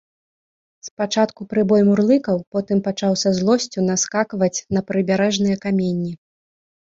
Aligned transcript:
Спачатку 0.87 1.41
прыбой 1.51 1.81
мурлыкаў, 1.89 2.37
потым 2.55 2.81
пачаў 2.87 3.13
са 3.23 3.29
злосцю 3.39 3.79
наскакваць 3.89 4.63
на 4.77 4.81
прыбярэжныя 4.91 5.61
каменні. 5.67 6.11